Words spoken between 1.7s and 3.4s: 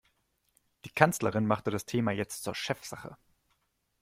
Thema jetzt zur Chefsache.